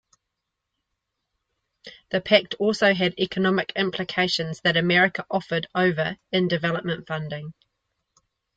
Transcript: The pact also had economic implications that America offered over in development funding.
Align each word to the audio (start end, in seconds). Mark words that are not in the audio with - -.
The 2.09 2.21
pact 2.21 2.55
also 2.55 2.95
had 2.95 3.13
economic 3.19 3.71
implications 3.75 4.59
that 4.61 4.75
America 4.75 5.27
offered 5.29 5.67
over 5.75 6.17
in 6.31 6.47
development 6.47 7.05
funding. 7.07 7.53